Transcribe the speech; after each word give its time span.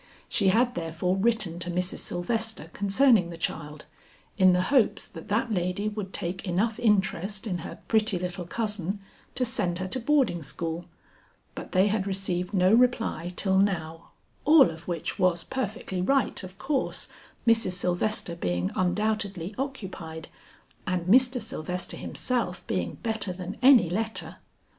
She 0.27 0.47
had 0.47 0.73
therefore 0.73 1.15
written 1.15 1.59
to 1.59 1.69
Mrs. 1.69 1.99
Sylvester 1.99 2.71
concerning 2.73 3.29
the 3.29 3.37
child, 3.37 3.85
in 4.35 4.51
the 4.51 4.63
hopes 4.73 5.05
that 5.05 5.27
that 5.27 5.51
lady 5.53 5.89
would 5.89 6.11
take 6.11 6.47
enough 6.47 6.79
interest 6.79 7.45
in 7.45 7.59
her 7.59 7.77
pretty 7.87 8.17
little 8.17 8.47
cousin 8.47 8.99
to 9.35 9.45
send 9.45 9.77
her 9.77 9.87
to 9.89 9.99
boarding 9.99 10.41
school; 10.41 10.85
but 11.53 11.71
they 11.73 11.85
had 11.85 12.07
received 12.07 12.51
no 12.51 12.73
reply 12.73 13.31
till 13.35 13.59
now, 13.59 14.09
all 14.43 14.71
of 14.71 14.87
which 14.87 15.19
was 15.19 15.43
perfectly 15.43 16.01
right 16.01 16.41
of 16.41 16.57
course, 16.57 17.07
Mrs. 17.45 17.73
Sylvester 17.73 18.35
being 18.35 18.71
undoubtedly 18.75 19.53
occupied 19.59 20.29
and 20.87 21.05
Mr. 21.05 21.39
Sylvester 21.39 21.95
himself 21.95 22.65
being 22.65 22.95
better 23.03 23.31
than 23.31 23.55
any 23.61 23.87
letter. 23.87 24.37